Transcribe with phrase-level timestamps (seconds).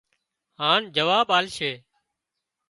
[0.59, 1.73] هانَ جواب آلشي